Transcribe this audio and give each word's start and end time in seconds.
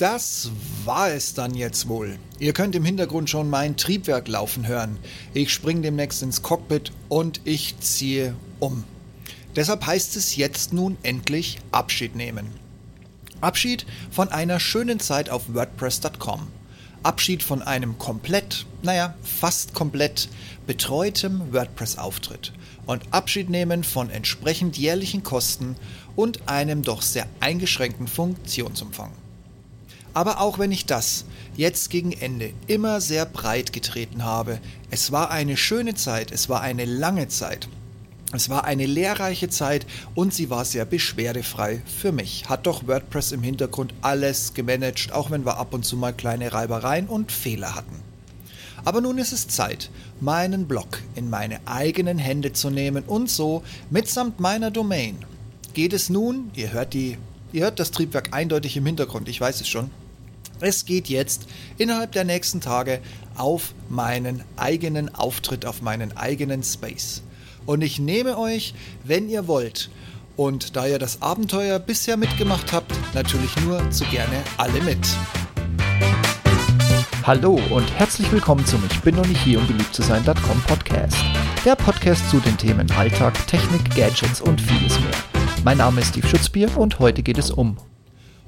Das 0.00 0.50
war 0.86 1.10
es 1.10 1.34
dann 1.34 1.52
jetzt 1.54 1.86
wohl. 1.86 2.18
Ihr 2.38 2.54
könnt 2.54 2.74
im 2.74 2.86
Hintergrund 2.86 3.28
schon 3.28 3.50
mein 3.50 3.76
Triebwerk 3.76 4.28
laufen 4.28 4.66
hören. 4.66 4.96
Ich 5.34 5.52
springe 5.52 5.82
demnächst 5.82 6.22
ins 6.22 6.40
Cockpit 6.40 6.90
und 7.10 7.42
ich 7.44 7.78
ziehe 7.80 8.34
um. 8.60 8.84
Deshalb 9.56 9.84
heißt 9.84 10.16
es 10.16 10.36
jetzt 10.36 10.72
nun 10.72 10.96
endlich 11.02 11.58
Abschied 11.70 12.16
nehmen. 12.16 12.46
Abschied 13.42 13.84
von 14.10 14.30
einer 14.30 14.58
schönen 14.58 15.00
Zeit 15.00 15.28
auf 15.28 15.52
WordPress.com. 15.52 16.48
Abschied 17.02 17.42
von 17.42 17.60
einem 17.60 17.98
komplett, 17.98 18.64
naja, 18.80 19.14
fast 19.22 19.74
komplett 19.74 20.30
betreutem 20.66 21.52
WordPress-Auftritt. 21.52 22.54
Und 22.86 23.02
Abschied 23.10 23.50
nehmen 23.50 23.84
von 23.84 24.08
entsprechend 24.08 24.78
jährlichen 24.78 25.22
Kosten 25.22 25.76
und 26.16 26.48
einem 26.48 26.80
doch 26.80 27.02
sehr 27.02 27.26
eingeschränkten 27.40 28.08
Funktionsumfang. 28.08 29.10
Aber 30.14 30.40
auch 30.40 30.58
wenn 30.58 30.72
ich 30.72 30.86
das 30.86 31.24
jetzt 31.56 31.90
gegen 31.90 32.12
Ende 32.12 32.52
immer 32.66 33.00
sehr 33.00 33.26
breit 33.26 33.72
getreten 33.72 34.24
habe, 34.24 34.58
es 34.90 35.12
war 35.12 35.30
eine 35.30 35.56
schöne 35.56 35.94
Zeit, 35.94 36.32
es 36.32 36.48
war 36.48 36.60
eine 36.60 36.84
lange 36.84 37.28
Zeit. 37.28 37.68
Es 38.32 38.48
war 38.48 38.64
eine 38.64 38.86
lehrreiche 38.86 39.48
Zeit 39.48 39.86
und 40.14 40.32
sie 40.32 40.50
war 40.50 40.64
sehr 40.64 40.84
beschwerdefrei 40.84 41.82
für 41.84 42.12
mich. 42.12 42.48
Hat 42.48 42.64
doch 42.66 42.86
WordPress 42.86 43.32
im 43.32 43.42
Hintergrund 43.42 43.92
alles 44.02 44.54
gemanagt, 44.54 45.10
auch 45.12 45.32
wenn 45.32 45.44
wir 45.44 45.58
ab 45.58 45.74
und 45.74 45.84
zu 45.84 45.96
mal 45.96 46.12
kleine 46.12 46.52
Reibereien 46.52 47.08
und 47.08 47.32
Fehler 47.32 47.74
hatten. 47.74 48.02
Aber 48.84 49.00
nun 49.00 49.18
ist 49.18 49.32
es 49.32 49.48
Zeit, 49.48 49.90
meinen 50.20 50.68
Blog 50.68 51.00
in 51.16 51.28
meine 51.28 51.58
eigenen 51.66 52.18
Hände 52.18 52.52
zu 52.52 52.70
nehmen 52.70 53.02
und 53.04 53.28
so 53.28 53.64
mitsamt 53.90 54.38
meiner 54.38 54.70
Domain 54.70 55.18
geht 55.74 55.92
es 55.92 56.08
nun, 56.08 56.50
ihr 56.54 56.72
hört 56.72 56.94
die 56.94 57.18
Ihr 57.52 57.64
hört 57.64 57.80
das 57.80 57.90
Triebwerk 57.90 58.32
eindeutig 58.32 58.76
im 58.76 58.86
Hintergrund, 58.86 59.28
ich 59.28 59.40
weiß 59.40 59.60
es 59.60 59.68
schon. 59.68 59.90
Es 60.62 60.84
geht 60.84 61.08
jetzt 61.08 61.46
innerhalb 61.78 62.12
der 62.12 62.24
nächsten 62.24 62.60
Tage 62.60 63.00
auf 63.34 63.72
meinen 63.88 64.44
eigenen 64.56 65.14
Auftritt, 65.14 65.64
auf 65.64 65.80
meinen 65.80 66.14
eigenen 66.18 66.62
Space. 66.62 67.22
Und 67.64 67.80
ich 67.80 67.98
nehme 67.98 68.36
euch, 68.36 68.74
wenn 69.04 69.30
ihr 69.30 69.48
wollt, 69.48 69.90
und 70.36 70.76
da 70.76 70.86
ihr 70.86 70.98
das 70.98 71.22
Abenteuer 71.22 71.78
bisher 71.78 72.16
mitgemacht 72.16 72.72
habt, 72.72 72.92
natürlich 73.14 73.54
nur 73.64 73.90
zu 73.90 74.04
gerne 74.06 74.42
alle 74.58 74.82
mit. 74.82 74.98
Hallo 77.24 77.60
und 77.70 77.90
herzlich 77.98 78.30
willkommen 78.32 78.64
zum 78.64 78.82
Ich 78.90 79.00
bin 79.00 79.16
noch 79.16 79.26
nicht 79.26 79.42
hier, 79.42 79.58
um 79.60 79.66
beliebt 79.66 79.94
zu 79.94 80.02
sein.com 80.02 80.62
Podcast. 80.66 81.16
Der 81.64 81.76
Podcast 81.76 82.28
zu 82.30 82.38
den 82.40 82.56
Themen 82.56 82.90
Alltag, 82.92 83.34
Technik, 83.46 83.94
Gadgets 83.94 84.40
und 84.40 84.60
vieles 84.60 84.98
mehr. 85.00 85.10
Mein 85.64 85.78
Name 85.78 86.00
ist 86.00 86.08
Steve 86.08 86.26
Schutzbier 86.26 86.74
und 86.76 86.98
heute 86.98 87.22
geht 87.22 87.38
es 87.38 87.50
um 87.50 87.76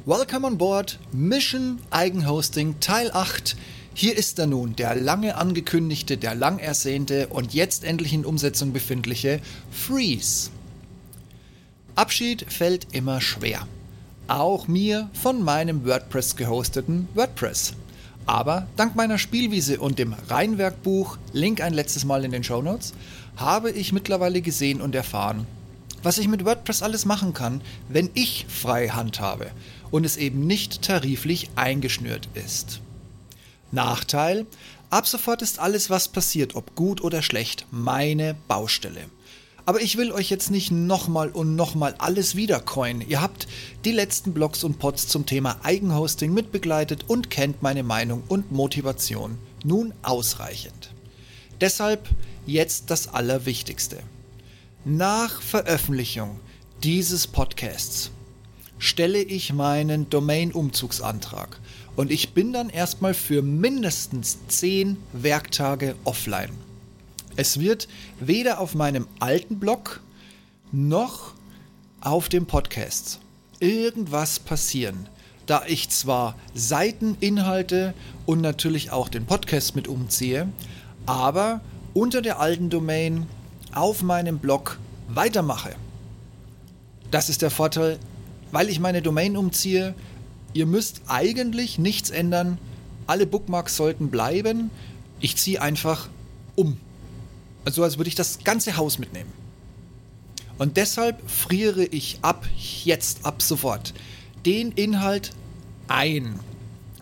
Welcome 0.04 0.44
on 0.44 0.58
board 0.58 0.98
Mission 1.12 1.78
Eigenhosting 1.90 2.80
Teil 2.80 3.12
8. 3.12 3.54
Hier 3.94 4.18
ist 4.18 4.36
er 4.40 4.48
nun, 4.48 4.74
der 4.74 4.96
lange 4.96 5.36
angekündigte, 5.36 6.16
der 6.16 6.34
lang 6.34 6.58
ersehnte 6.58 7.28
und 7.28 7.54
jetzt 7.54 7.84
endlich 7.84 8.12
in 8.12 8.24
Umsetzung 8.24 8.72
befindliche 8.72 9.38
Freeze. 9.70 10.50
Abschied 11.94 12.52
fällt 12.52 12.92
immer 12.92 13.20
schwer. 13.20 13.68
Auch 14.26 14.66
mir 14.66 15.08
von 15.12 15.40
meinem 15.44 15.86
WordPress 15.86 16.34
gehosteten 16.34 17.06
WordPress. 17.14 17.74
Aber 18.26 18.66
dank 18.74 18.96
meiner 18.96 19.18
Spielwiese 19.18 19.78
und 19.78 20.00
dem 20.00 20.16
Rheinwerkbuch, 20.28 21.16
Link 21.32 21.60
ein 21.60 21.74
letztes 21.74 22.04
Mal 22.04 22.24
in 22.24 22.32
den 22.32 22.42
Show 22.42 22.60
Notes, 22.60 22.92
habe 23.36 23.70
ich 23.70 23.92
mittlerweile 23.92 24.40
gesehen 24.40 24.80
und 24.80 24.96
erfahren, 24.96 25.46
was 26.02 26.18
ich 26.18 26.28
mit 26.28 26.44
WordPress 26.44 26.82
alles 26.82 27.04
machen 27.04 27.34
kann, 27.34 27.60
wenn 27.88 28.10
ich 28.14 28.46
freie 28.48 28.94
Hand 28.94 29.20
habe 29.20 29.50
und 29.90 30.04
es 30.04 30.16
eben 30.16 30.46
nicht 30.46 30.82
tariflich 30.82 31.50
eingeschnürt 31.56 32.28
ist. 32.34 32.80
Nachteil? 33.70 34.46
Ab 34.90 35.06
sofort 35.06 35.40
ist 35.40 35.58
alles, 35.58 35.88
was 35.88 36.08
passiert, 36.08 36.54
ob 36.54 36.74
gut 36.74 37.02
oder 37.02 37.22
schlecht, 37.22 37.66
meine 37.70 38.36
Baustelle. 38.46 39.06
Aber 39.64 39.80
ich 39.80 39.96
will 39.96 40.10
euch 40.10 40.28
jetzt 40.28 40.50
nicht 40.50 40.72
nochmal 40.72 41.30
und 41.30 41.54
nochmal 41.54 41.94
alles 41.98 42.34
wiedercoin. 42.34 43.00
Ihr 43.00 43.20
habt 43.20 43.46
die 43.84 43.92
letzten 43.92 44.34
Blogs 44.34 44.64
und 44.64 44.78
Pods 44.78 45.06
zum 45.08 45.24
Thema 45.24 45.56
Eigenhosting 45.62 46.34
mitbegleitet 46.34 47.04
und 47.06 47.30
kennt 47.30 47.62
meine 47.62 47.84
Meinung 47.84 48.24
und 48.28 48.50
Motivation 48.50 49.38
nun 49.64 49.94
ausreichend. 50.02 50.92
Deshalb 51.60 52.08
jetzt 52.44 52.90
das 52.90 53.06
Allerwichtigste. 53.06 53.98
Nach 54.84 55.40
Veröffentlichung 55.40 56.40
dieses 56.82 57.28
Podcasts 57.28 58.10
stelle 58.78 59.22
ich 59.22 59.52
meinen 59.52 60.10
Domain-Umzugsantrag 60.10 61.60
und 61.94 62.10
ich 62.10 62.34
bin 62.34 62.52
dann 62.52 62.68
erstmal 62.68 63.14
für 63.14 63.42
mindestens 63.42 64.38
10 64.48 64.96
Werktage 65.12 65.94
offline. 66.02 66.50
Es 67.36 67.60
wird 67.60 67.86
weder 68.18 68.58
auf 68.58 68.74
meinem 68.74 69.06
alten 69.20 69.60
Blog 69.60 70.00
noch 70.72 71.34
auf 72.00 72.28
dem 72.28 72.46
Podcast 72.46 73.20
irgendwas 73.60 74.40
passieren, 74.40 75.08
da 75.46 75.62
ich 75.64 75.90
zwar 75.90 76.36
Seiteninhalte 76.54 77.94
und 78.26 78.40
natürlich 78.40 78.90
auch 78.90 79.08
den 79.08 79.26
Podcast 79.26 79.76
mit 79.76 79.86
umziehe, 79.86 80.48
aber 81.06 81.60
unter 81.94 82.20
der 82.20 82.40
alten 82.40 82.68
Domain 82.68 83.28
auf 83.74 84.02
meinem 84.02 84.38
Blog 84.38 84.78
weitermache. 85.08 85.74
Das 87.10 87.28
ist 87.28 87.42
der 87.42 87.50
Vorteil, 87.50 87.98
weil 88.52 88.68
ich 88.68 88.80
meine 88.80 89.02
Domain 89.02 89.36
umziehe. 89.36 89.94
Ihr 90.54 90.66
müsst 90.66 91.02
eigentlich 91.08 91.78
nichts 91.78 92.10
ändern. 92.10 92.58
Alle 93.06 93.26
Bookmarks 93.26 93.76
sollten 93.76 94.10
bleiben. 94.10 94.70
Ich 95.20 95.36
ziehe 95.36 95.60
einfach 95.60 96.08
um. 96.54 96.78
Also 97.64 97.82
als 97.82 97.98
würde 97.98 98.08
ich 98.08 98.14
das 98.14 98.44
ganze 98.44 98.76
Haus 98.76 98.98
mitnehmen. 98.98 99.32
Und 100.58 100.76
deshalb 100.76 101.28
friere 101.30 101.84
ich 101.84 102.18
ab 102.22 102.46
jetzt, 102.84 103.24
ab 103.24 103.42
sofort, 103.42 103.94
den 104.46 104.72
Inhalt 104.72 105.32
ein. 105.88 106.38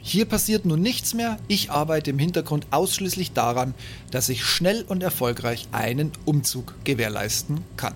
Hier 0.03 0.25
passiert 0.25 0.65
nun 0.65 0.81
nichts 0.81 1.15
mehr, 1.15 1.38
ich 1.47 1.71
arbeite 1.71 2.11
im 2.11 2.19
Hintergrund 2.19 2.66
ausschließlich 2.71 3.33
daran, 3.33 3.75
dass 4.11 4.28
ich 4.28 4.44
schnell 4.44 4.83
und 4.88 5.03
erfolgreich 5.03 5.69
einen 5.72 6.12
Umzug 6.25 6.75
gewährleisten 6.84 7.65
kann. 7.77 7.94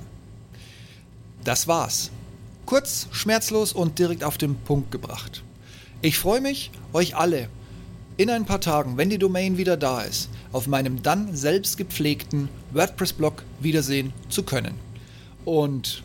Das 1.45 1.67
war's. 1.67 2.11
Kurz, 2.67 3.09
schmerzlos 3.11 3.73
und 3.73 3.99
direkt 3.99 4.25
auf 4.25 4.39
den 4.39 4.57
Punkt 4.57 4.91
gebracht. 4.91 5.43
Ich 6.03 6.19
freue 6.19 6.41
mich, 6.41 6.71
euch 6.93 7.17
alle 7.17 7.49
in 8.17 8.31
ein 8.31 8.45
paar 8.45 8.61
Tagen, 8.61 8.97
wenn 8.97 9.11
die 9.11 9.19
Domain 9.19 9.57
wieder 9.57 9.77
da 9.77 10.03
ist, 10.03 10.29
auf 10.53 10.67
meinem 10.67 11.03
dann 11.03 11.35
selbst 11.35 11.77
gepflegten 11.77 12.49
WordPress-Blog 12.73 13.43
wiedersehen 13.61 14.13
zu 14.29 14.45
können. 14.45 14.75
Und 15.45 16.03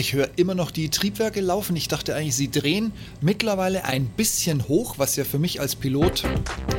ich 0.00 0.14
höre 0.14 0.30
immer 0.36 0.54
noch 0.54 0.70
die 0.70 0.88
Triebwerke 0.88 1.42
laufen. 1.42 1.76
Ich 1.76 1.86
dachte 1.86 2.14
eigentlich, 2.16 2.34
sie 2.34 2.50
drehen 2.50 2.92
mittlerweile 3.20 3.84
ein 3.84 4.06
bisschen 4.06 4.66
hoch, 4.66 4.94
was 4.96 5.14
ja 5.16 5.24
für 5.24 5.38
mich 5.38 5.60
als 5.60 5.76
Pilot 5.76 6.24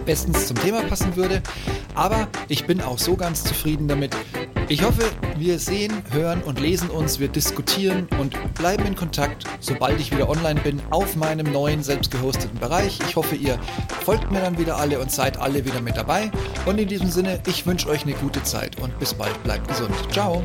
bestens 0.05 0.47
zum 0.47 0.57
Thema 0.57 0.81
passen 0.83 1.15
würde. 1.15 1.43
Aber 1.93 2.27
ich 2.47 2.65
bin 2.65 2.81
auch 2.81 2.97
so 2.97 3.15
ganz 3.15 3.43
zufrieden 3.43 3.87
damit. 3.87 4.15
Ich 4.69 4.83
hoffe, 4.83 5.03
wir 5.37 5.59
sehen, 5.59 6.01
hören 6.11 6.41
und 6.41 6.59
lesen 6.59 6.89
uns, 6.89 7.19
wir 7.19 7.27
diskutieren 7.27 8.07
und 8.19 8.35
bleiben 8.55 8.85
in 8.85 8.95
Kontakt, 8.95 9.43
sobald 9.59 9.99
ich 9.99 10.11
wieder 10.11 10.27
online 10.27 10.59
bin, 10.61 10.81
auf 10.89 11.15
meinem 11.15 11.51
neuen 11.51 11.83
selbst 11.83 12.09
gehosteten 12.09 12.59
Bereich. 12.59 12.99
Ich 13.07 13.15
hoffe, 13.15 13.35
ihr 13.35 13.59
folgt 14.03 14.31
mir 14.31 14.41
dann 14.41 14.57
wieder 14.57 14.77
alle 14.77 14.99
und 14.99 15.11
seid 15.11 15.37
alle 15.37 15.63
wieder 15.63 15.81
mit 15.81 15.95
dabei. 15.95 16.31
Und 16.65 16.79
in 16.79 16.87
diesem 16.87 17.11
Sinne, 17.11 17.39
ich 17.47 17.67
wünsche 17.67 17.87
euch 17.87 18.03
eine 18.03 18.13
gute 18.13 18.41
Zeit 18.43 18.79
und 18.79 18.97
bis 18.97 19.13
bald, 19.13 19.43
bleibt 19.43 19.67
gesund. 19.67 19.93
Ciao! 20.11 20.41